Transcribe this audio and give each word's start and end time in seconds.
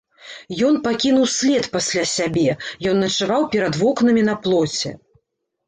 Ён 0.69 0.79
пакінуў 0.87 1.25
след 1.33 1.69
пасля 1.75 2.03
сябе, 2.15 2.47
ён 2.95 3.05
начаваў 3.05 3.47
перад 3.55 3.73
вокнамі 3.85 4.27
на 4.33 4.39
плоце. 4.47 4.89